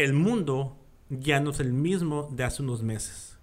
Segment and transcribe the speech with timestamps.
[0.00, 0.78] el mundo
[1.10, 3.36] ya no es el mismo de hace unos meses.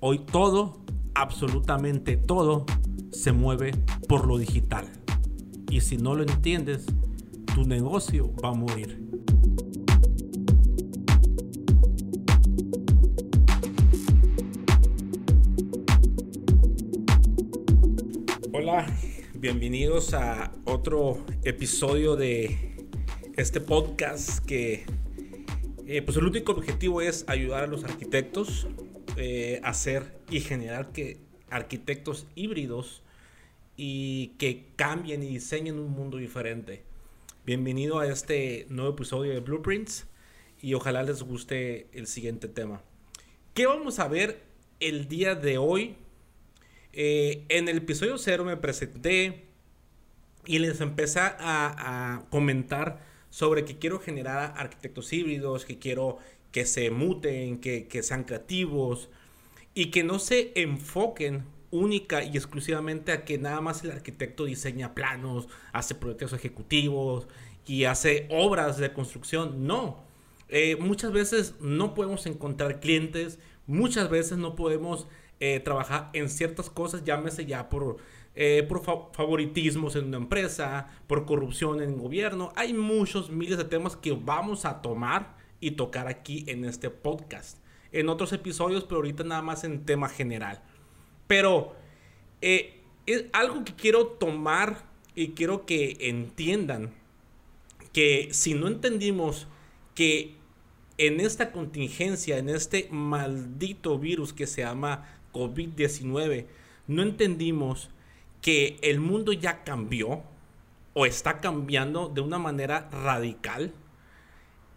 [0.00, 0.78] Hoy todo,
[1.14, 2.64] absolutamente todo,
[3.12, 3.72] se mueve
[4.08, 4.88] por lo digital.
[5.68, 6.86] Y si no lo entiendes,
[7.54, 8.98] tu negocio va a morir.
[18.54, 18.86] Hola,
[19.34, 22.88] bienvenidos a otro episodio de
[23.36, 24.86] este podcast que
[25.86, 28.66] eh, pues el único objetivo es ayudar a los arquitectos
[29.16, 31.18] eh, a hacer y generar que
[31.50, 33.02] arquitectos híbridos
[33.76, 36.82] y que cambien y diseñen un mundo diferente.
[37.44, 40.06] Bienvenido a este nuevo episodio de Blueprints
[40.60, 42.82] y ojalá les guste el siguiente tema.
[43.52, 44.42] ¿Qué vamos a ver
[44.80, 45.96] el día de hoy?
[46.92, 49.44] Eh, en el episodio 0 me presenté
[50.46, 56.18] y les empecé a comentar sobre que quiero generar arquitectos híbridos, que quiero
[56.52, 59.08] que se muten, que, sean creativos
[59.74, 64.94] y que no se enfoquen única y exclusivamente a que nada más el arquitecto diseña
[64.94, 67.26] planos, hace proyectos ejecutivos
[67.66, 69.66] y hace obras de construcción.
[69.66, 70.04] No,
[70.48, 75.08] eh, muchas veces no podemos encontrar clientes, muchas veces no podemos
[75.40, 77.96] eh, trabajar en ciertas cosas, llámese ya por
[78.36, 82.52] eh, por favoritismos en una empresa, por corrupción en el gobierno.
[82.56, 87.58] Hay muchos miles de temas que vamos a tomar y tocar aquí en este podcast.
[87.92, 90.62] En otros episodios, pero ahorita nada más en tema general.
[91.28, 91.74] Pero
[92.40, 96.92] eh, es algo que quiero tomar y quiero que entiendan
[97.92, 99.46] que si no entendimos
[99.94, 100.34] que
[100.98, 106.46] en esta contingencia, en este maldito virus que se llama COVID-19,
[106.88, 107.90] no entendimos
[108.44, 110.22] que el mundo ya cambió
[110.92, 113.72] o está cambiando de una manera radical,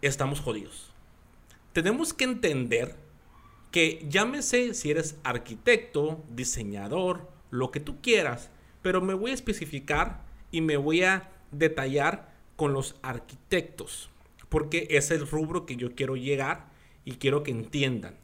[0.00, 0.90] estamos jodidos.
[1.74, 2.96] Tenemos que entender
[3.70, 8.48] que llámese si eres arquitecto, diseñador, lo que tú quieras,
[8.80, 14.08] pero me voy a especificar y me voy a detallar con los arquitectos,
[14.48, 16.70] porque es el rubro que yo quiero llegar
[17.04, 18.16] y quiero que entiendan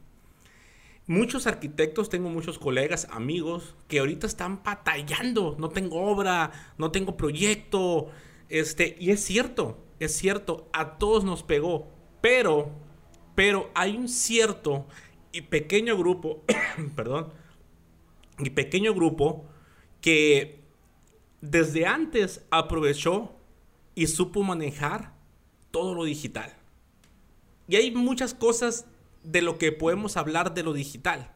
[1.07, 5.55] muchos arquitectos, tengo muchos colegas, amigos, que ahorita están batallando.
[5.59, 8.09] No tengo obra, no tengo proyecto.
[8.49, 11.87] Este, y es cierto, es cierto, a todos nos pegó.
[12.21, 12.71] Pero,
[13.35, 14.87] pero hay un cierto
[15.31, 16.43] y pequeño grupo,
[16.95, 17.31] perdón,
[18.39, 19.45] y pequeño grupo
[20.01, 20.63] que
[21.41, 23.35] desde antes aprovechó
[23.93, 25.13] y supo manejar
[25.71, 26.53] todo lo digital.
[27.67, 28.85] Y hay muchas cosas
[29.25, 31.31] de lo que podemos hablar de lo digital.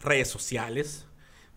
[0.00, 1.06] Redes sociales,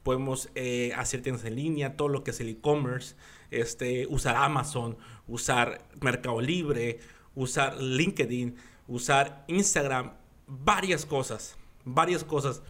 [0.04, 3.16] podemos eh, hacer tiendas en línea, todo lo que es el e-commerce,
[3.52, 4.98] este, usar Amazon,
[5.28, 7.00] usar Mercado Libre,
[7.36, 8.56] usar LinkedIn,
[8.88, 10.14] usar Instagram,
[10.48, 12.62] varias cosas, varias cosas.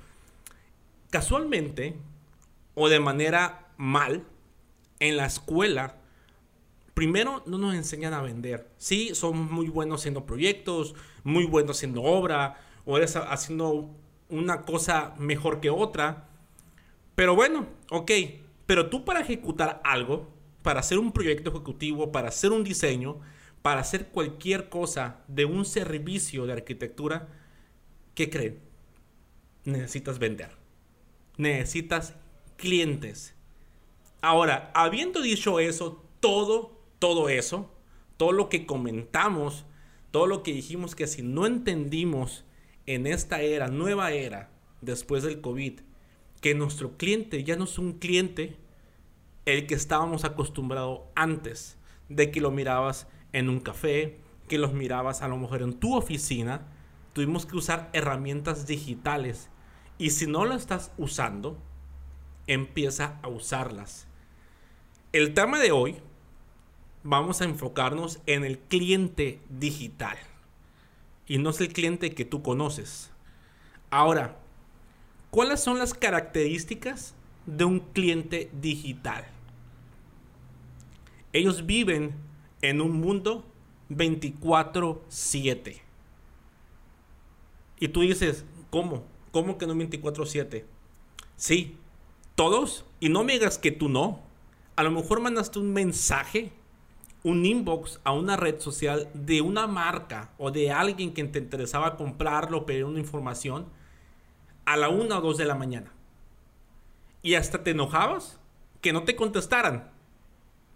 [1.10, 1.96] Casualmente
[2.74, 4.26] o de manera mal,
[5.00, 5.98] en la escuela,
[6.94, 8.68] primero no nos enseñan a vender.
[8.78, 13.94] Sí, son muy buenos haciendo proyectos, muy buenos haciendo obra, o eres haciendo
[14.30, 16.30] una cosa mejor que otra.
[17.16, 18.12] Pero bueno, ok.
[18.66, 20.28] Pero tú para ejecutar algo,
[20.64, 23.20] para hacer un proyecto ejecutivo, para hacer un diseño,
[23.62, 27.28] para hacer cualquier cosa de un servicio de arquitectura,
[28.16, 28.60] ¿qué creen?
[29.66, 30.52] Necesitas vender.
[31.38, 32.16] Necesitas
[32.56, 33.36] clientes.
[34.22, 37.70] Ahora, habiendo dicho eso, todo, todo eso,
[38.16, 39.66] todo lo que comentamos,
[40.12, 42.46] todo lo que dijimos que si no entendimos
[42.88, 44.50] en esta era, nueva era,
[44.82, 45.82] después del COVID,
[46.42, 48.56] que nuestro cliente ya no es un cliente
[49.46, 51.78] el que estábamos acostumbrados antes,
[52.08, 55.96] de que lo mirabas en un café, que los mirabas a lo mejor en tu
[55.96, 56.66] oficina,
[57.12, 59.50] tuvimos que usar herramientas digitales.
[59.98, 61.58] Y si no lo estás usando,
[62.46, 64.08] empieza a usarlas.
[65.12, 65.98] El tema de hoy,
[67.04, 70.18] vamos a enfocarnos en el cliente digital
[71.28, 73.12] y no es el cliente que tú conoces.
[73.90, 74.38] Ahora,
[75.30, 77.16] ¿cuáles son las características
[77.46, 79.26] de un cliente digital?
[81.34, 82.16] Ellos viven
[82.62, 83.46] en un mundo
[83.90, 85.82] 24/7.
[87.80, 89.06] Y tú dices, ¿cómo?
[89.32, 90.66] ¿Cómo que no 24/7?
[91.36, 91.78] Sí,
[92.36, 92.86] todos.
[93.00, 94.24] Y no me digas que tú no.
[94.76, 96.52] A lo mejor mandaste un mensaje
[97.28, 101.98] un inbox a una red social de una marca o de alguien que te interesaba
[101.98, 103.68] comprarlo pedir una información
[104.64, 105.92] a la una o dos de la mañana.
[107.22, 108.40] Y hasta te enojabas
[108.80, 109.92] que no te contestaran.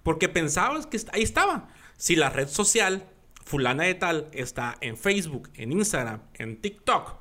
[0.03, 1.69] Porque pensabas que ahí estaba.
[1.95, 3.07] Si la red social
[3.45, 7.15] fulana de tal está en Facebook, en Instagram, en TikTok,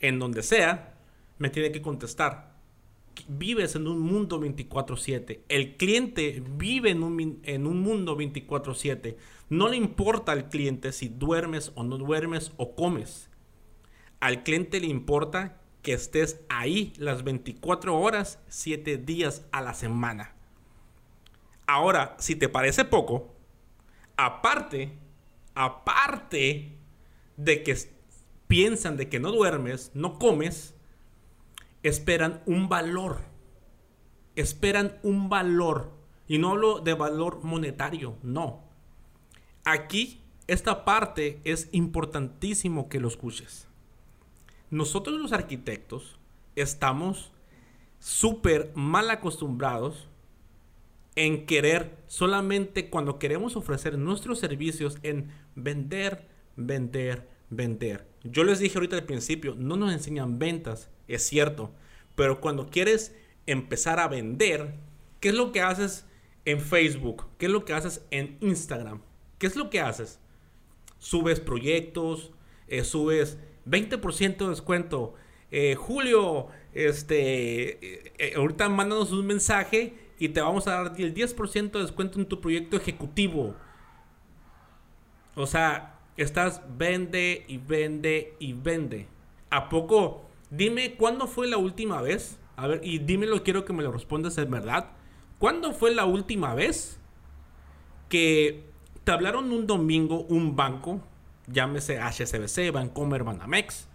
[0.00, 0.94] en donde sea,
[1.36, 2.51] me tiene que contestar.
[3.28, 5.42] Vives en un mundo 24/7.
[5.48, 9.16] El cliente vive en un, en un mundo 24/7.
[9.48, 13.30] No le importa al cliente si duermes o no duermes o comes.
[14.20, 20.34] Al cliente le importa que estés ahí las 24 horas, 7 días a la semana.
[21.66, 23.34] Ahora, si te parece poco,
[24.16, 24.92] aparte,
[25.54, 26.76] aparte
[27.36, 27.76] de que
[28.46, 30.74] piensan de que no duermes, no comes,
[31.82, 33.20] esperan un valor.
[34.36, 35.92] Esperan un valor.
[36.28, 38.62] Y no hablo de valor monetario, no.
[39.64, 43.68] Aquí, esta parte es importantísimo que lo escuches.
[44.70, 46.18] Nosotros los arquitectos
[46.56, 47.32] estamos
[47.98, 50.08] súper mal acostumbrados
[51.14, 56.26] en querer solamente cuando queremos ofrecer nuestros servicios en vender,
[56.56, 58.08] vender, vender.
[58.24, 61.72] Yo les dije ahorita al principio, no nos enseñan ventas, es cierto,
[62.14, 63.14] pero cuando quieres
[63.46, 64.74] empezar a vender,
[65.20, 66.06] ¿qué es lo que haces
[66.44, 67.26] en Facebook?
[67.38, 69.00] ¿Qué es lo que haces en Instagram?
[69.38, 70.20] ¿Qué es lo que haces?
[70.98, 72.32] Subes proyectos,
[72.68, 75.14] eh, subes 20% de descuento.
[75.50, 77.78] Eh, Julio, este,
[78.18, 82.26] eh, ahorita mándanos un mensaje y te vamos a dar el 10% de descuento en
[82.26, 83.54] tu proyecto ejecutivo.
[85.34, 89.08] O sea, estás vende y vende y vende.
[89.50, 90.24] ¿A poco?
[90.52, 92.38] Dime, ¿cuándo fue la última vez?
[92.56, 94.90] A ver, y dímelo, quiero que me lo respondas en verdad.
[95.38, 97.00] ¿Cuándo fue la última vez
[98.10, 98.62] que
[99.02, 101.00] te hablaron un domingo un banco,
[101.46, 103.88] llámese HSBC, Bancomer, Banamex,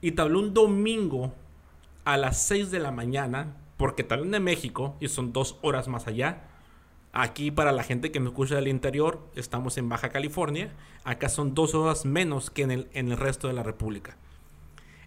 [0.00, 1.32] y te habló un domingo
[2.04, 6.08] a las 6 de la mañana porque tal de México y son dos horas más
[6.08, 6.48] allá.
[7.12, 10.72] Aquí para la gente que me escucha del interior, estamos en Baja California.
[11.04, 14.16] Acá son dos horas menos que en el, en el resto de la República.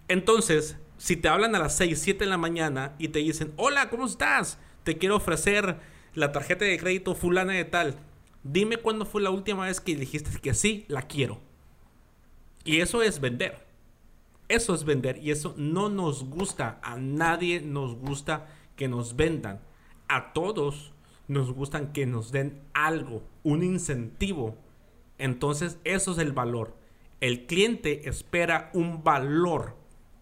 [0.07, 3.89] Entonces, si te hablan a las 6, 7 de la mañana y te dicen, hola,
[3.89, 4.57] ¿cómo estás?
[4.83, 5.79] Te quiero ofrecer
[6.13, 7.99] la tarjeta de crédito fulana de tal.
[8.43, 11.41] Dime cuándo fue la última vez que dijiste que sí, la quiero.
[12.63, 13.65] Y eso es vender.
[14.47, 16.79] Eso es vender y eso no nos gusta.
[16.81, 19.59] A nadie nos gusta que nos vendan.
[20.07, 20.93] A todos
[21.27, 24.55] nos gustan que nos den algo, un incentivo.
[25.17, 26.75] Entonces eso es el valor.
[27.19, 29.75] El cliente espera un valor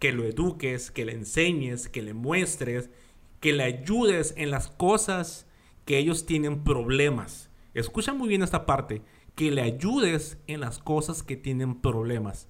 [0.06, 2.92] que lo eduques, que le enseñes, que le muestres,
[3.40, 5.48] que le ayudes en las cosas
[5.84, 7.50] que ellos tienen problemas.
[7.74, 9.02] Escucha muy bien esta parte,
[9.34, 12.48] que le ayudes en las cosas que tienen problemas.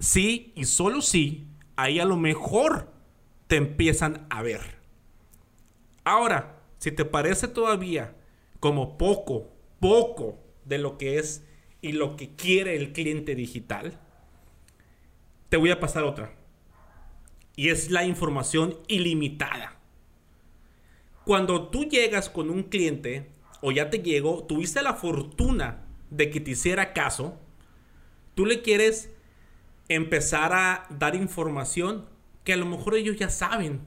[0.00, 1.46] Sí y solo sí,
[1.76, 2.90] ahí a lo mejor
[3.46, 4.80] te empiezan a ver.
[6.02, 8.16] Ahora, si te parece todavía
[8.58, 11.44] como poco, poco de lo que es
[11.82, 14.00] y lo que quiere el cliente digital,
[15.50, 16.37] te voy a pasar otra.
[17.58, 19.80] Y es la información ilimitada.
[21.24, 26.38] Cuando tú llegas con un cliente o ya te llegó, tuviste la fortuna de que
[26.38, 27.36] te hiciera caso,
[28.36, 29.10] tú le quieres
[29.88, 32.06] empezar a dar información
[32.44, 33.80] que a lo mejor ellos ya saben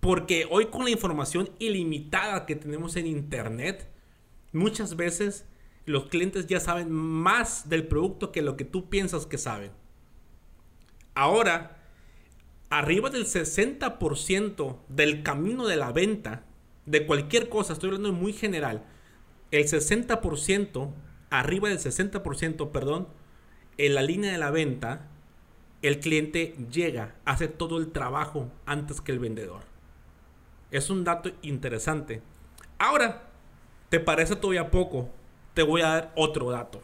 [0.00, 3.88] porque hoy con la información ilimitada que tenemos en Internet,
[4.52, 5.46] muchas veces
[5.84, 9.70] los clientes ya saben más del producto que lo que tú piensas que saben.
[11.14, 11.81] Ahora,
[12.72, 16.46] arriba del 60% del camino de la venta,
[16.86, 18.82] de cualquier cosa, estoy hablando muy general,
[19.50, 20.90] el 60%,
[21.28, 23.08] arriba del 60%, perdón,
[23.76, 25.10] en la línea de la venta,
[25.82, 29.64] el cliente llega, hace todo el trabajo antes que el vendedor.
[30.70, 32.22] Es un dato interesante.
[32.78, 33.28] Ahora,
[33.90, 35.10] ¿te parece todavía poco?
[35.52, 36.82] Te voy a dar otro dato.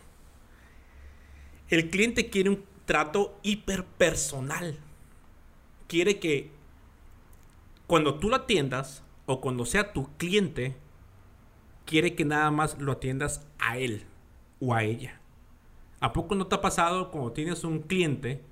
[1.71, 4.78] El cliente quiere un trato hiperpersonal.
[5.88, 6.50] Quiere que
[7.88, 10.76] cuando tú lo atiendas o cuando sea tu cliente,
[11.87, 14.04] quiere que nada más lo atiendas a él
[14.61, 15.21] o a ella.
[16.00, 18.42] ¿A poco no te ha pasado cuando tienes un cliente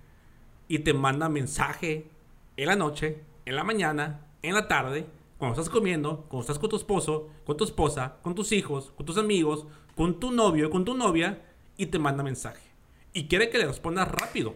[0.66, 2.10] y te manda mensaje
[2.56, 5.06] en la noche, en la mañana, en la tarde,
[5.38, 9.04] cuando estás comiendo, cuando estás con tu esposo, con tu esposa, con tus hijos, con
[9.04, 11.42] tus amigos, con tu novio, con tu novia,
[11.76, 12.66] y te manda mensaje.
[13.12, 14.54] Y quiere que le respondas rápido.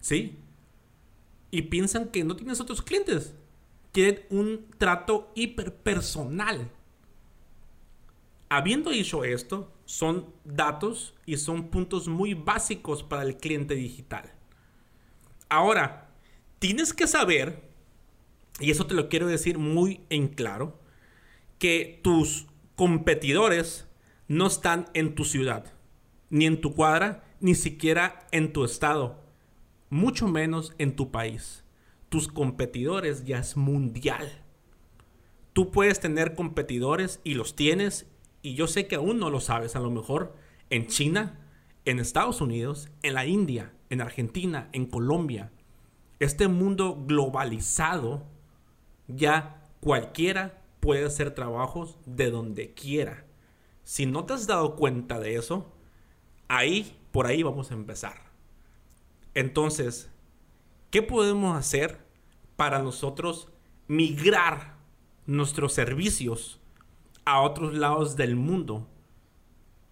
[0.00, 0.38] ¿Sí?
[1.54, 3.32] Y piensan que no tienes otros clientes.
[3.92, 6.68] Quieren un trato hiperpersonal.
[8.48, 14.32] Habiendo dicho esto, son datos y son puntos muy básicos para el cliente digital.
[15.48, 16.10] Ahora,
[16.58, 17.62] tienes que saber
[18.58, 20.76] y eso te lo quiero decir muy en claro,
[21.60, 23.86] que tus competidores
[24.26, 25.72] no están en tu ciudad,
[26.30, 29.23] ni en tu cuadra, ni siquiera en tu estado,
[29.90, 31.64] mucho menos en tu país.
[32.08, 34.42] Tus competidores ya es mundial.
[35.52, 38.06] Tú puedes tener competidores y los tienes,
[38.42, 40.34] y yo sé que aún no lo sabes, a lo mejor
[40.70, 41.40] en China,
[41.84, 45.52] en Estados Unidos, en la India, en Argentina, en Colombia.
[46.18, 48.26] Este mundo globalizado,
[49.06, 53.24] ya cualquiera puede hacer trabajos de donde quiera.
[53.84, 55.72] Si no te has dado cuenta de eso,
[56.48, 58.33] ahí, por ahí vamos a empezar.
[59.34, 60.10] Entonces,
[60.90, 61.98] ¿qué podemos hacer
[62.56, 63.48] para nosotros
[63.88, 64.76] migrar
[65.26, 66.60] nuestros servicios
[67.24, 68.86] a otros lados del mundo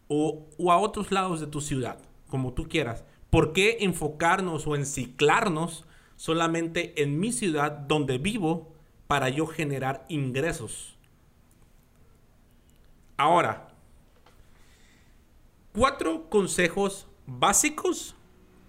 [0.09, 3.05] o, a otros lados de tu ciudad, como tú quieras?
[3.31, 8.73] ¿Por qué enfocarnos o enciclarnos solamente en mi ciudad donde vivo
[9.09, 10.97] para yo generar ingresos?
[13.17, 13.69] Ahora,
[15.73, 18.15] cuatro consejos básicos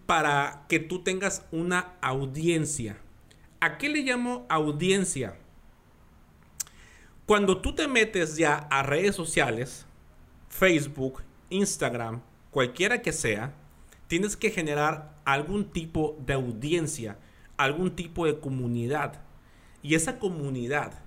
[0.05, 2.97] para que tú tengas una audiencia.
[3.59, 5.37] ¿A qué le llamo audiencia?
[7.25, 9.85] Cuando tú te metes ya a redes sociales,
[10.49, 13.53] Facebook, Instagram, cualquiera que sea,
[14.07, 17.17] tienes que generar algún tipo de audiencia,
[17.55, 19.21] algún tipo de comunidad.
[19.81, 21.01] Y esa comunidad,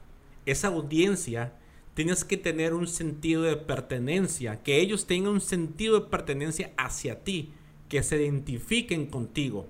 [0.46, 1.52] esa audiencia,
[1.94, 7.22] tienes que tener un sentido de pertenencia, que ellos tengan un sentido de pertenencia hacia
[7.24, 7.52] ti,
[7.88, 9.66] que se identifiquen contigo.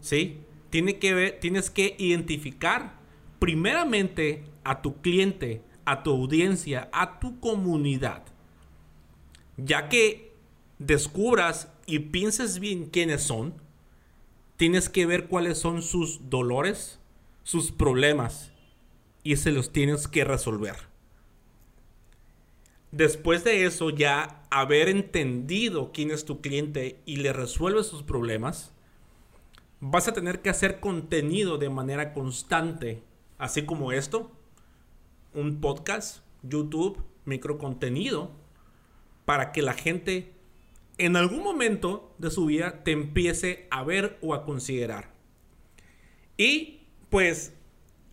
[0.00, 0.38] ¿Sí?
[0.70, 2.98] Que ver, tienes que identificar
[3.38, 8.24] primeramente a tu cliente, a tu audiencia, a tu comunidad.
[9.56, 10.34] Ya que
[10.78, 13.54] descubras y pienses bien quiénes son,
[14.56, 17.00] tienes que ver cuáles son sus dolores,
[17.42, 18.52] sus problemas
[19.22, 20.95] y se los tienes que resolver
[22.92, 28.72] después de eso ya haber entendido quién es tu cliente y le resuelves sus problemas,
[29.80, 33.02] vas a tener que hacer contenido de manera constante,
[33.38, 34.30] así como esto,
[35.34, 38.30] un podcast, YouTube, microcontenido,
[39.24, 40.32] para que la gente
[40.98, 45.12] en algún momento de su vida te empiece a ver o a considerar.
[46.38, 47.52] Y pues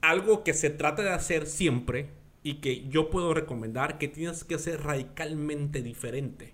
[0.01, 2.09] algo que se trata de hacer siempre
[2.43, 6.53] y que yo puedo recomendar que tienes que ser radicalmente diferente.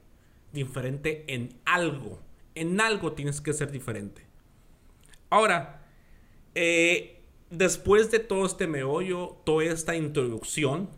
[0.53, 2.22] Diferente en algo.
[2.55, 4.24] En algo tienes que ser diferente.
[5.31, 5.86] Ahora,
[6.53, 10.89] eh, después de todo este meollo, toda esta introducción,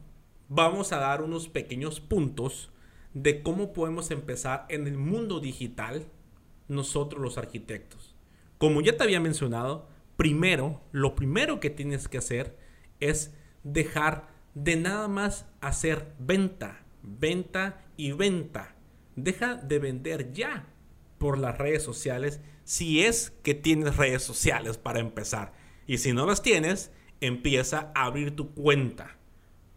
[0.50, 2.72] vamos a dar unos pequeños puntos
[3.14, 6.06] de cómo podemos empezar en el mundo digital
[6.68, 8.16] nosotros los arquitectos.
[8.58, 12.58] Como ya te había mencionado, primero, lo primero que tienes que hacer
[13.00, 13.34] es
[13.64, 18.76] dejar de nada más hacer venta, venta y venta.
[19.16, 20.68] Deja de vender ya
[21.18, 25.54] por las redes sociales si es que tienes redes sociales para empezar.
[25.88, 29.18] Y si no las tienes, empieza a abrir tu cuenta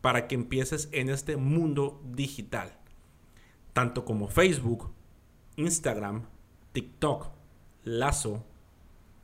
[0.01, 2.79] para que empieces en este mundo digital.
[3.73, 4.93] Tanto como Facebook,
[5.57, 6.27] Instagram,
[6.73, 7.31] TikTok,
[7.85, 8.45] Lazo,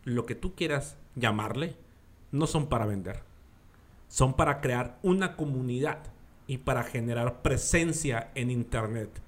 [0.04, 1.76] lo que tú quieras llamarle,
[2.32, 3.29] no son para vender
[4.10, 6.00] son para crear una comunidad
[6.48, 9.22] y para generar presencia en Internet.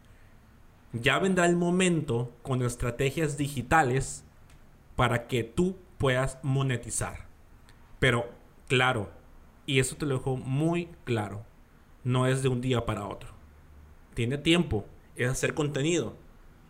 [0.92, 4.24] Ya vendrá el momento con estrategias digitales
[4.96, 7.28] para que tú puedas monetizar.
[8.00, 8.28] Pero
[8.66, 9.08] claro,
[9.66, 11.44] y eso te lo dejo muy claro,
[12.02, 13.30] no es de un día para otro.
[14.14, 14.84] Tiene tiempo,
[15.14, 16.16] es hacer contenido.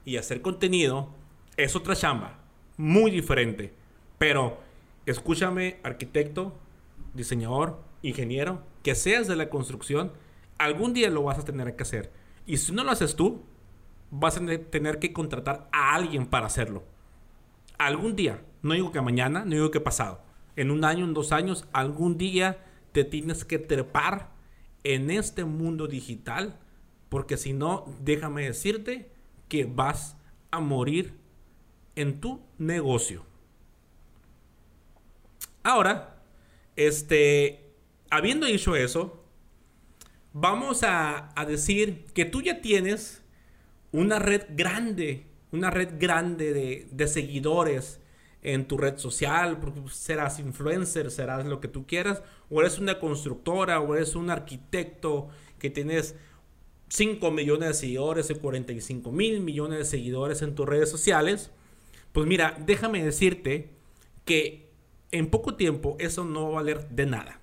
[0.05, 1.09] Y hacer contenido
[1.57, 2.39] es otra chamba,
[2.77, 3.73] muy diferente.
[4.19, 4.59] Pero
[5.07, 6.53] escúchame, arquitecto,
[7.15, 10.13] diseñador, ingeniero, que seas de la construcción,
[10.59, 12.13] algún día lo vas a tener que hacer.
[12.47, 13.43] Y si no lo haces tú,
[14.11, 16.85] vas a tener que contratar a alguien para hacerlo.
[17.79, 20.23] Algún día, no digo que mañana, no digo que pasado,
[20.57, 24.31] en un año, en dos años, algún día te tienes que trepar
[24.85, 26.59] en este mundo digital,
[27.09, 29.11] porque si no, déjame decirte
[29.49, 30.17] que vas
[30.51, 31.15] a morir
[31.97, 33.25] en tu negocio.
[35.63, 36.23] Ahora,
[36.77, 37.62] este,
[38.13, 39.25] habiendo dicho eso,
[40.35, 43.23] vamos a, decir que tú ya tienes
[43.91, 48.01] una red grande, una red grande de, seguidores
[48.43, 53.01] en tu red social, porque serás influencer, serás lo que tú quieras, o eres una
[53.01, 55.29] constructora, o eres un arquitecto
[55.59, 56.15] que tienes
[56.89, 61.51] 5 millones de seguidores o 45 mil millones de seguidores en tus redes sociales,
[62.13, 63.71] pues mira, déjame decirte
[64.27, 64.69] que
[65.13, 67.42] en poco tiempo eso no va a valer de nada.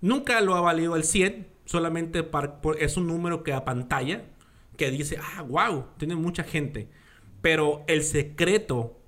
[0.00, 2.28] Nunca lo ha valido el 100, solamente
[2.78, 4.24] es un número que pantalla,
[4.76, 6.88] que dice, ah, wow, tiene mucha gente.
[7.42, 9.00] Pero el secreto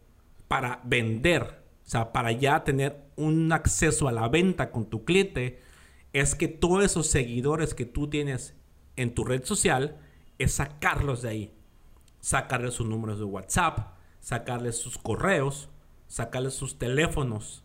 [0.49, 5.61] para vender, o sea, para ya tener un acceso a la venta con tu cliente,
[6.12, 8.54] es que todos esos seguidores que tú tienes
[8.97, 9.99] en tu red social,
[10.38, 11.54] es sacarlos de ahí.
[12.20, 15.70] Sacarles sus números de WhatsApp, sacarles sus correos,
[16.06, 17.64] sacarles sus teléfonos,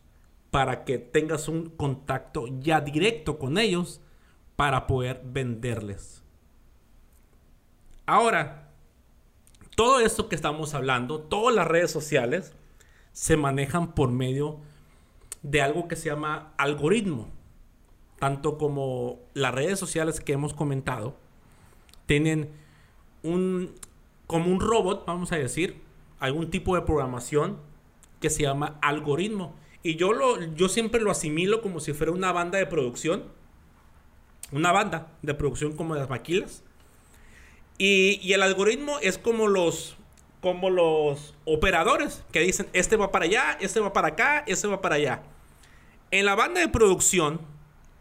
[0.56, 4.00] para que tengas un contacto ya directo con ellos
[4.56, 6.24] para poder venderles.
[8.06, 8.72] Ahora,
[9.76, 12.54] todo esto que estamos hablando, todas las redes sociales,
[13.12, 14.62] se manejan por medio
[15.44, 17.28] de algo que se llama algoritmo.
[18.18, 21.18] Tanto como las redes sociales que hemos comentado,
[22.06, 22.50] tienen
[23.24, 23.76] un,
[24.26, 25.82] como un robot, vamos a decir,
[26.18, 27.60] algún tipo de programación
[28.22, 29.65] que se llama algoritmo.
[29.86, 33.26] Y yo, lo, yo siempre lo asimilo como si fuera una banda de producción.
[34.52, 36.64] Una banda de producción como las maquilas.
[37.78, 39.96] Y, y el algoritmo es como los,
[40.42, 44.82] como los operadores que dicen, este va para allá, este va para acá, este va
[44.82, 45.22] para allá.
[46.10, 47.42] En la banda de producción,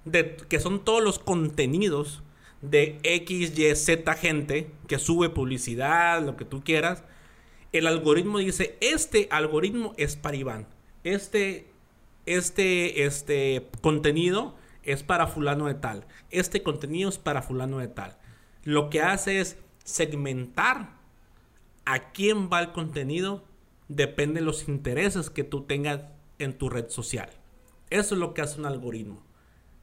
[0.06, 2.22] de, que son todos los contenidos
[2.62, 7.04] de X, Y, Z gente que sube publicidad, lo que tú quieras,
[7.72, 10.66] el algoritmo dice, este algoritmo es para Iván.
[11.02, 11.73] Este,
[12.26, 16.06] este, este contenido es para fulano de tal.
[16.30, 18.16] Este contenido es para fulano de tal.
[18.64, 20.90] Lo que hace es segmentar
[21.84, 23.44] a quién va el contenido.
[23.88, 26.00] Depende de los intereses que tú tengas
[26.38, 27.30] en tu red social.
[27.90, 29.22] Eso es lo que hace un algoritmo.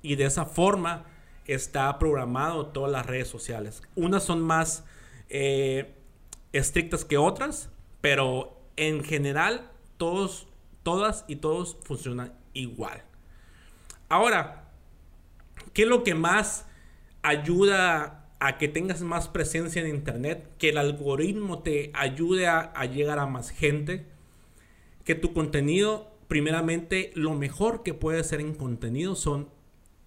[0.02, 1.06] Y de esa forma
[1.46, 3.82] está programado todas las redes sociales.
[3.96, 4.84] Unas son más
[5.30, 5.96] eh,
[6.54, 7.70] estrictas que otras,
[8.02, 10.48] pero en general todos,
[10.84, 13.04] todas y todos funcionan igual.
[14.10, 14.70] Ahora,
[15.74, 16.68] ¿qué es lo que más
[17.22, 20.50] ayuda a que tengas más presencia en Internet?
[20.58, 24.06] Que el algoritmo te ayude a, a llegar a más gente.
[25.06, 29.50] Que tu contenido, primeramente, lo mejor que puede ser en contenido son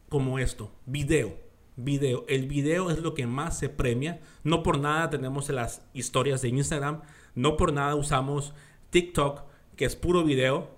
[0.08, 1.36] como esto, video.
[1.76, 2.24] Video.
[2.28, 4.20] El video es lo que más se premia.
[4.44, 7.02] No por nada tenemos las historias de Instagram.
[7.34, 8.54] No por nada usamos
[8.90, 9.42] TikTok,
[9.76, 10.70] que es puro video.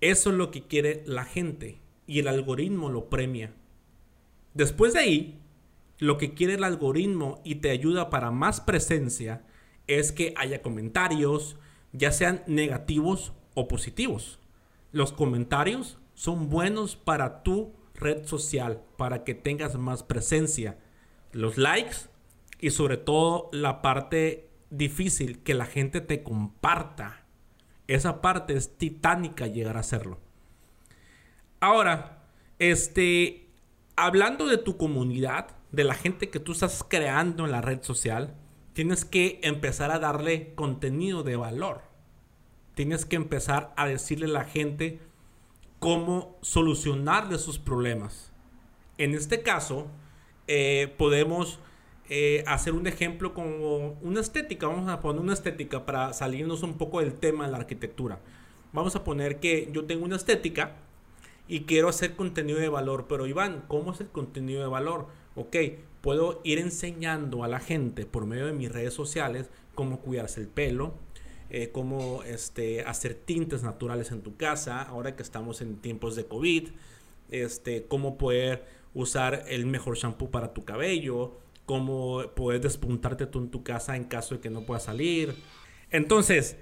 [0.00, 1.80] Eso es lo que quiere la gente.
[2.06, 3.52] Y el algoritmo lo premia.
[4.54, 5.40] Después de ahí,
[5.98, 9.44] lo que quiere el algoritmo y te ayuda para más presencia
[9.86, 11.56] es que haya comentarios,
[11.92, 14.38] ya sean negativos o positivos.
[14.92, 20.78] Los comentarios son buenos para tu red social para que tengas más presencia.
[21.32, 21.96] Los likes
[22.60, 27.24] y sobre todo la parte difícil, que la gente te comparta.
[27.88, 30.18] Esa parte es titánica llegar a hacerlo.
[31.58, 32.22] Ahora,
[32.58, 33.48] este,
[33.96, 38.34] hablando de tu comunidad, de la gente que tú estás creando en la red social,
[38.72, 41.82] tienes que empezar a darle contenido de valor.
[42.74, 45.00] Tienes que empezar a decirle a la gente
[45.78, 48.32] cómo solucionarle sus problemas.
[48.98, 49.88] En este caso,
[50.46, 51.58] eh, podemos
[52.10, 54.66] eh, hacer un ejemplo como una estética.
[54.66, 58.20] Vamos a poner una estética para salirnos un poco del tema de la arquitectura.
[58.72, 60.76] Vamos a poner que yo tengo una estética
[61.48, 63.06] y quiero hacer contenido de valor.
[63.08, 65.06] Pero Iván, ¿cómo es el contenido de valor?
[65.34, 65.56] Ok,
[66.00, 70.48] puedo ir enseñando a la gente por medio de mis redes sociales cómo cuidarse el
[70.48, 70.94] pelo,
[71.50, 76.26] eh, cómo este, hacer tintes naturales en tu casa, ahora que estamos en tiempos de
[76.26, 76.68] COVID,
[77.30, 83.50] este, cómo poder usar el mejor shampoo para tu cabello, cómo poder despuntarte tú en
[83.50, 85.34] tu casa en caso de que no puedas salir.
[85.90, 86.56] Entonces,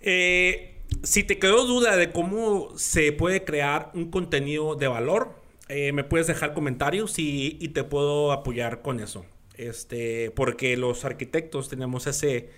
[0.00, 5.92] eh, si te quedó duda de cómo se puede crear un contenido de valor, eh,
[5.92, 9.24] me puedes dejar comentarios y, te puedo apoyar con eso.
[9.56, 12.50] Este, porque los arquitectos tenemos ese,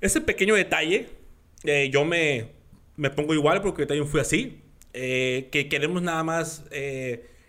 [0.00, 1.10] ese pequeño detalle,
[1.64, 2.52] eh, yo me,
[2.96, 4.62] me, pongo igual porque yo también fui así,
[4.94, 6.64] que queremos nada más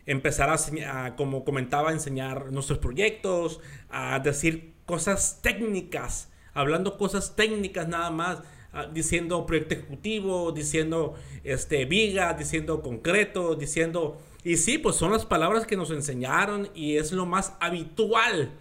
[0.05, 7.87] empezar a, como comentaba, a enseñar nuestros proyectos, a decir cosas técnicas, hablando cosas técnicas
[7.87, 8.39] nada más,
[8.73, 14.21] ah, diciendo proyecto ejecutivo, diciendo este, viga, diciendo concreto, diciendo...
[14.45, 18.51] Y sí, pues son las palabras que nos enseñaron y es lo más habitual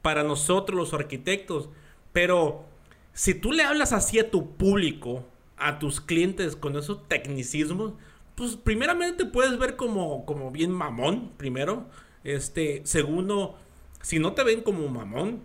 [0.00, 1.68] para nosotros los arquitectos,
[2.12, 2.64] pero
[3.12, 5.24] si tú le hablas así a tu público,
[5.56, 7.94] a tus clientes con esos tecnicismos,
[8.34, 11.88] pues primeramente puedes ver como, como bien mamón, primero.
[12.24, 13.58] Este, segundo,
[14.00, 15.40] si no te ven como mamón,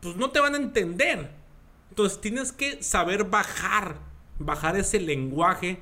[0.00, 1.30] pues no te van a entender.
[1.90, 4.00] Entonces tienes que saber bajar,
[4.38, 5.80] bajar ese lenguaje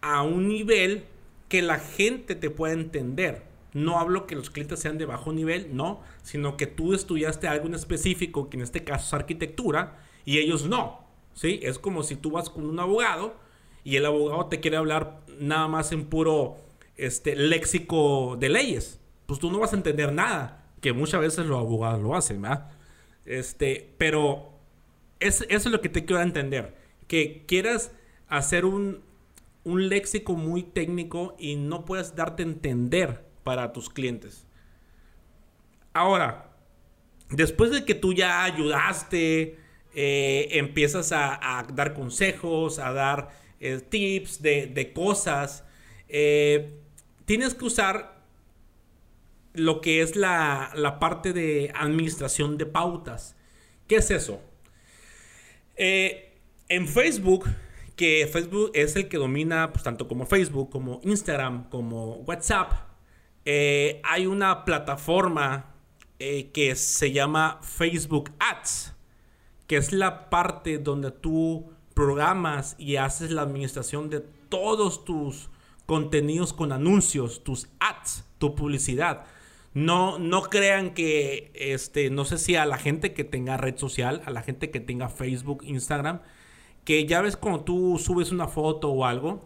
[0.00, 1.04] a un nivel
[1.48, 3.44] que la gente te pueda entender.
[3.72, 7.66] No hablo que los clientes sean de bajo nivel, no, sino que tú estudiaste algo
[7.66, 11.04] en específico, que en este caso es arquitectura, y ellos no.
[11.34, 11.60] ¿sí?
[11.62, 13.36] Es como si tú vas con un abogado
[13.84, 16.56] y el abogado te quiere hablar nada más en puro
[16.96, 19.00] este, léxico de leyes.
[19.26, 22.70] Pues tú no vas a entender nada, que muchas veces los abogados lo hacen, ¿verdad?
[23.24, 24.50] Este, pero
[25.20, 26.74] es, eso es lo que te quiero entender.
[27.06, 27.92] Que quieras
[28.28, 29.02] hacer un,
[29.64, 34.46] un léxico muy técnico y no puedes darte a entender para tus clientes.
[35.92, 36.50] Ahora,
[37.30, 39.58] después de que tú ya ayudaste,
[39.94, 45.64] eh, empiezas a, dar consejos, a dar eh, tips de, cosas,
[46.08, 46.78] eh,
[47.24, 48.22] tienes que usar
[49.52, 53.36] lo que es la, la, parte de administración de pautas.
[53.86, 54.40] ¿Qué es eso?
[55.76, 57.46] en Facebook,
[57.96, 62.72] que Facebook es el que domina pues, tanto como Facebook, como Instagram, como WhatsApp,
[63.44, 65.74] hay una plataforma
[66.26, 68.94] eh, que se llama Facebook Ads,
[69.66, 75.48] que es la parte donde tú programas y haces la administración de todos tus
[75.86, 79.24] contenidos con anuncios, tus ads, tu publicidad.
[79.74, 84.22] No, no crean que, este, no sé si a la gente que tenga red social,
[84.24, 86.20] a la gente que tenga Facebook, Instagram,
[86.84, 89.44] que ya ves cuando tú subes una foto o algo,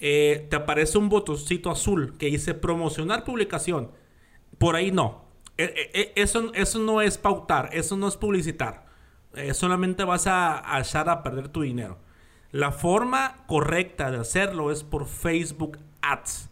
[0.00, 3.92] eh, te aparece un botoncito azul que dice promocionar publicación.
[4.58, 5.24] Por ahí no.
[5.56, 8.91] E, e, e, eso, eso no es pautar, eso no es publicitar.
[9.34, 11.98] Eh, solamente vas a, echar a perder tu dinero.
[12.50, 16.50] La forma correcta de hacerlo es por Facebook Ads.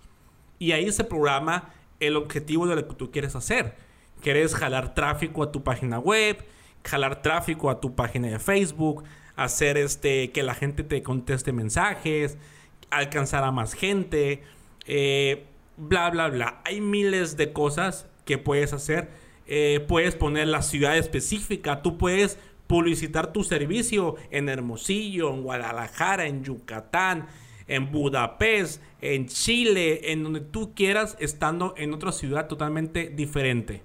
[0.59, 3.75] Y ahí se programa el objetivo de lo que tú quieres hacer.
[4.23, 6.43] Quieres jalar tráfico a tu página web,
[6.85, 9.05] jalar tráfico a tu página de Facebook,
[9.37, 12.39] hacer este que la gente te conteste mensajes,
[12.91, 14.43] alcanzar a más gente,
[14.87, 15.45] eh,
[15.77, 16.63] bla bla bla.
[16.65, 19.11] Hay miles de cosas que puedes hacer.
[19.47, 22.39] Eh, puedes poner la ciudad específica, tú puedes
[22.71, 27.27] publicitar tu servicio en Hermosillo, en Guadalajara, en Yucatán,
[27.67, 33.83] en Budapest, en Chile, en donde tú quieras, estando en otra ciudad totalmente diferente.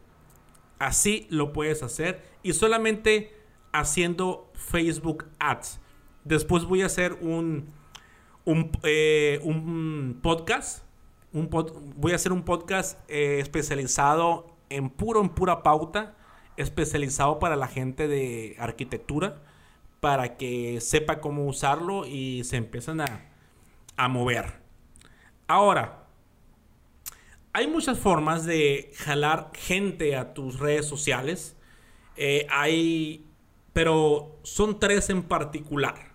[0.77, 3.33] Así lo puedes hacer y solamente
[3.73, 5.79] haciendo Facebook Ads.
[6.23, 7.71] Después voy a hacer un,
[8.45, 10.85] un, eh, un podcast
[11.31, 16.15] voy a hacer un podcast eh, especializado en puro, en pura pauta,
[16.57, 19.41] especializado para la gente de arquitectura,
[19.99, 23.25] para que sepa cómo usarlo y se empiecen a,
[23.97, 24.53] a mover.
[25.47, 26.05] Ahora,
[27.53, 31.55] hay muchas formas de jalar gente a tus redes sociales.
[32.17, 33.25] Eh, hay,
[33.73, 36.11] pero son tres en particular.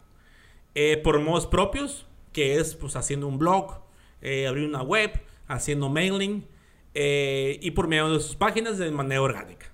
[0.74, 3.80] Eh, por modos propios, que es pues haciendo un blog,
[4.22, 5.10] eh, abrir una web,
[5.48, 6.46] haciendo mailing
[6.94, 9.69] eh, y por medio de sus páginas de manera orgánica.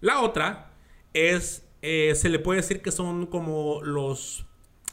[0.00, 0.72] La otra
[1.12, 4.46] es, eh, se le puede decir que son como los,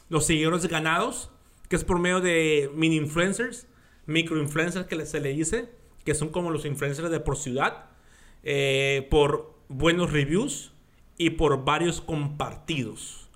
[0.08, 1.30] los seguidores ganados,
[1.68, 3.66] que es por medio de mini influencers,
[4.06, 5.70] micro influencers que se le dice,
[6.04, 7.90] que son como los influencers de por ciudad,
[9.10, 10.72] por buenos reviews
[11.18, 13.28] y por varios compartidos.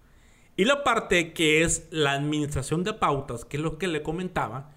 [0.56, 4.70] Y la parte que es la administración de pautas, que es lo que le comentaba,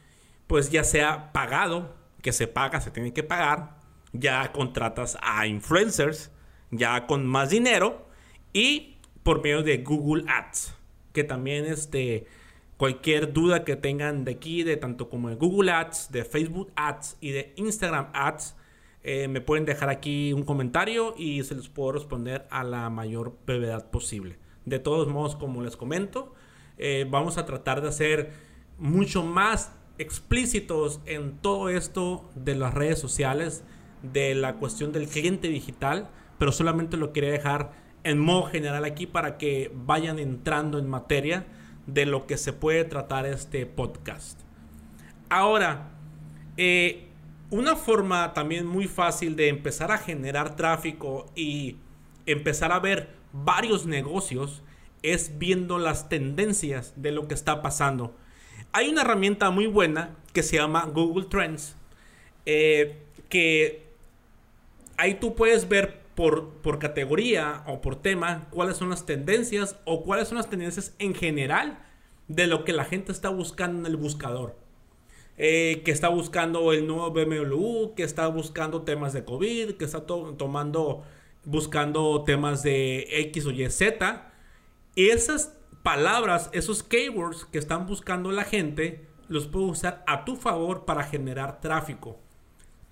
[0.47, 3.77] pues ya sea pagado, que se paga, se tiene que pagar,
[4.13, 6.31] ya contratas a influencers,
[6.71, 8.07] ya con más dinero
[8.53, 10.75] y por medio de Google Ads,
[11.13, 12.27] que también este
[12.77, 17.17] cualquier duda que tengan de aquí, de tanto como de Google Ads, de Facebook Ads
[17.21, 18.55] y de Instagram Ads,
[19.03, 23.37] eh, me pueden dejar aquí un comentario y se les puedo responder a la mayor
[23.45, 24.37] brevedad posible.
[24.65, 26.33] De todos modos, como les comento,
[26.77, 28.31] eh, vamos a tratar de hacer
[28.77, 33.63] mucho más explícitos en todo esto de las redes sociales,
[34.01, 37.71] de la cuestión del cliente digital, pero solamente lo quería dejar
[38.03, 41.45] en modo general aquí para que vayan entrando en materia
[41.87, 44.39] de lo que se puede tratar este podcast.
[45.29, 45.91] Ahora,
[46.57, 47.07] eh,
[47.49, 51.77] una forma también muy fácil de empezar a generar tráfico y
[52.25, 54.63] empezar a ver varios negocios
[55.03, 58.15] es viendo las tendencias de lo que está pasando
[58.75, 61.77] hay una herramienta muy buena que se llama Google Trends,
[62.45, 62.97] eh,
[63.29, 63.87] que
[64.97, 70.03] ahí tú puedes ver por, por, categoría o por tema cuáles son las tendencias o
[70.03, 71.79] cuáles son las tendencias en general
[72.27, 74.55] de lo que la gente está buscando en el buscador.
[75.37, 80.05] Eh, que está buscando el nuevo BMW, que está buscando temas de COVID, que está
[80.05, 81.03] tomando,
[81.43, 84.31] buscando temas de X o Y, Z.
[84.95, 90.37] Y esas palabras, esos keywords que están buscando la gente, los puedo usar a tu
[90.37, 92.17] favor para generar tráfico.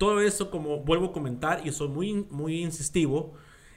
[0.04, 3.32] Todo eso, como vuelvo a comentar y soy muy, muy insistivo,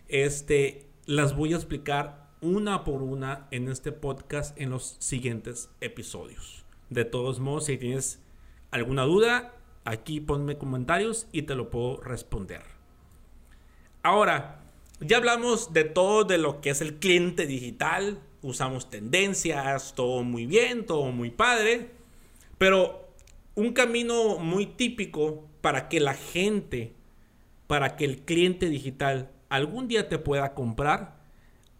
[0.09, 6.65] este, las voy a explicar una por una en este podcast en los siguientes episodios.
[6.89, 8.21] De todos modos, si tienes
[8.71, 9.53] alguna duda,
[9.85, 12.63] aquí ponme comentarios y te lo puedo responder.
[14.03, 14.65] Ahora,
[14.99, 20.45] ya hablamos de todo de lo que es el cliente digital, usamos tendencias, todo muy
[20.45, 21.91] bien, todo muy padre,
[22.57, 23.07] pero
[23.55, 26.95] un camino muy típico para que la gente,
[27.67, 31.19] para que el cliente digital algún día te pueda comprar,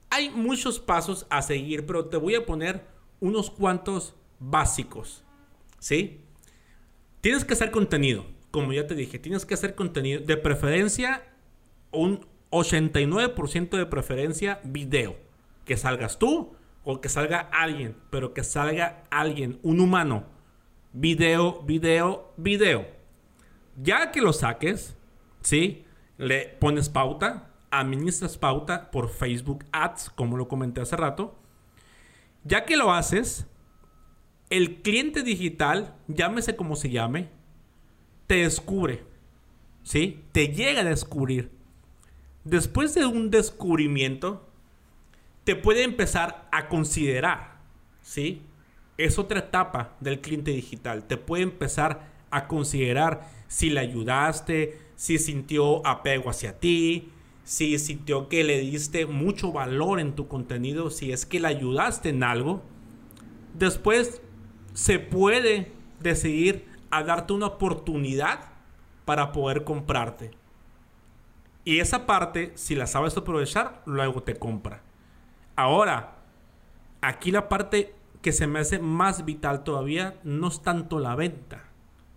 [0.10, 2.84] hay muchos pasos a seguir, pero te voy a poner
[3.22, 5.24] unos cuantos básicos,
[5.80, 6.20] ¿sí?
[7.22, 11.24] Tienes que hacer contenido, como ya te dije, tienes que hacer contenido, de preferencia
[11.92, 15.16] un 89% de preferencia video,
[15.64, 20.26] que salgas tú o que salga alguien, pero que salga alguien, un humano.
[20.92, 22.97] Video, video, video.
[23.78, 24.98] Ya que lo saques,
[25.42, 25.86] ¿sí?
[26.18, 31.38] Le pones pauta, administras pauta por Facebook Ads, como lo comenté hace rato.
[32.44, 33.46] Ya que lo haces,
[34.50, 37.30] el cliente digital, llámese como se llame,
[38.26, 39.06] te descubre.
[39.84, 40.24] ¿Sí?
[40.34, 41.52] Te llega a descubrir.
[42.44, 44.46] Después de un descubrimiento,
[45.44, 47.60] te puede empezar a considerar.
[48.02, 48.42] ¿Sí?
[48.98, 51.06] Es otra etapa del cliente digital.
[51.06, 57.12] Te puede empezar a considerar si le ayudaste, si sintió apego hacia ti,
[57.44, 62.10] si sintió que le diste mucho valor en tu contenido, si es que le ayudaste
[62.10, 62.62] en algo.
[63.54, 64.22] Después
[64.74, 68.52] se puede decidir a darte una oportunidad
[69.06, 70.32] para poder comprarte.
[71.64, 74.82] Y esa parte, si la sabes aprovechar, luego te compra.
[75.56, 76.18] Ahora,
[77.02, 81.67] aquí la parte que se me hace más vital todavía no es tanto la venta,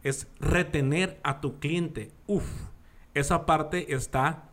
[0.02, 2.10] es retener a tu cliente.
[2.26, 2.44] Uf,
[3.14, 4.50] esa parte está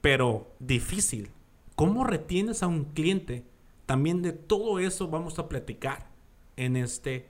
[0.00, 1.30] pero difícil.
[1.74, 3.44] ¿Cómo retienes a un cliente?
[3.86, 6.08] También de todo eso vamos a platicar
[6.56, 7.28] en este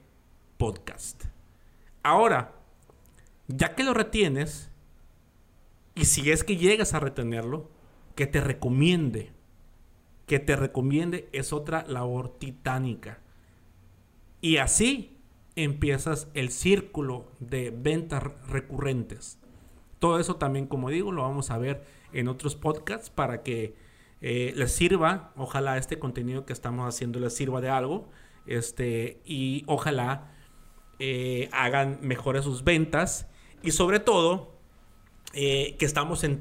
[0.56, 1.24] podcast.
[2.02, 2.54] Ahora,
[3.46, 4.70] ya que lo retienes,
[5.94, 7.70] y si es que llegas a retenerlo,
[8.14, 9.32] que te recomiende.
[10.26, 13.20] Que te recomiende es otra labor titánica.
[14.40, 15.17] Y así
[15.64, 19.38] empiezas el círculo de ventas recurrentes.
[19.98, 23.74] Todo eso también, como digo, lo vamos a ver en otros podcasts para que
[24.20, 25.32] eh, les sirva.
[25.36, 28.08] Ojalá este contenido que estamos haciendo les sirva de algo.
[28.46, 30.32] Este, y ojalá
[30.98, 33.26] eh, hagan mejores sus ventas.
[33.62, 34.54] Y sobre todo,
[35.34, 36.40] eh, que estamos en,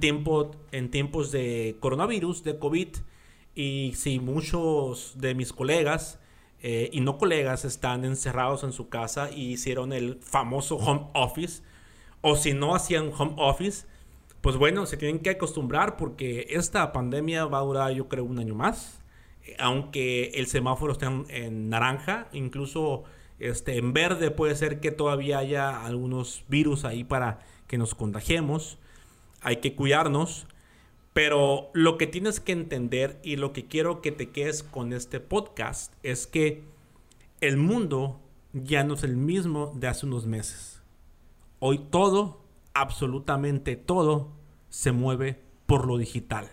[0.72, 2.90] en tiempos de coronavirus, de COVID.
[3.56, 6.20] Y si muchos de mis colegas
[6.62, 11.62] y no colegas están encerrados en su casa y hicieron el famoso home office,
[12.22, 13.86] o si no hacían home office,
[14.42, 18.40] pues bueno, se tienen que acostumbrar porque esta pandemia va a durar yo creo un
[18.40, 19.02] año más.
[19.60, 23.04] Aunque el semáforo esté en, naranja, incluso
[23.40, 28.78] este, en verde puede ser que todavía haya algunos virus ahí para que nos contagiemos.
[29.42, 30.48] Hay que cuidarnos.
[31.18, 35.20] Pero lo que tienes que entender y lo que quiero que te quedes con este
[35.20, 36.64] podcast es que
[37.42, 38.20] el mundo
[38.54, 40.84] ya no es el mismo de hace unos meses.
[41.58, 42.44] Hoy todo
[42.76, 44.30] absolutamente todo
[44.70, 46.52] se mueve por lo digital.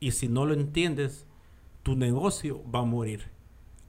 [0.00, 1.24] Y si no lo entiendes,
[1.82, 3.30] tu negocio va a morir.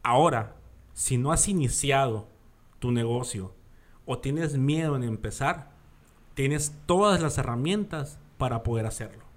[0.01, 0.55] Ahora,
[0.93, 2.29] si no has iniciado
[2.79, 3.53] tu negocio
[4.05, 5.73] o tienes miedo en empezar,
[6.35, 9.28] tienes todas las herramientas para poder hacerlo.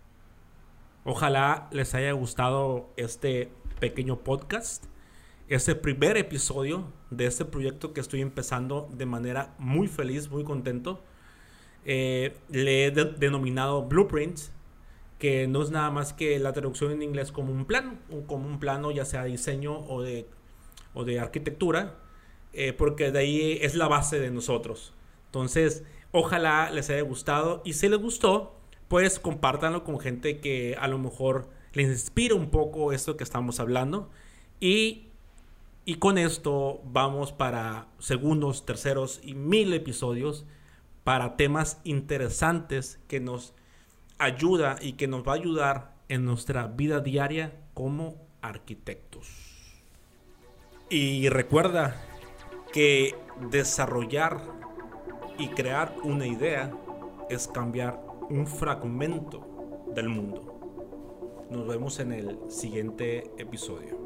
[1.04, 4.84] Ojalá les haya gustado este pequeño podcast,
[5.48, 11.02] este primer episodio de este proyecto que estoy empezando de manera muy feliz, muy contento
[11.84, 14.38] eh, le he denominado Blueprint,
[15.18, 18.58] que no es nada más que la traducción en inglés como un plan, como un
[18.58, 20.28] plano ya sea de diseño o de,
[20.94, 21.98] o de arquitectura,
[22.52, 24.94] eh, porque de ahí es la base de nosotros.
[25.26, 28.60] Entonces, ojalá les haya gustado y si les gustó,
[28.92, 33.58] pues compártanlo con gente que a lo mejor les inspira un poco esto que estamos
[33.58, 34.10] hablando
[34.60, 35.06] y
[35.86, 40.44] y con esto vamos para segundos, terceros y mil episodios
[41.04, 43.54] para temas interesantes que nos
[44.18, 49.26] ayuda y que nos va a ayudar en nuestra vida diaria como arquitectos.
[50.90, 51.96] Y recuerda
[52.74, 53.14] que
[53.50, 54.42] desarrollar
[55.38, 56.70] y crear una idea
[57.30, 61.46] es cambiar un fragmento del mundo.
[61.50, 63.98] Nos vemos en el siguiente episodio.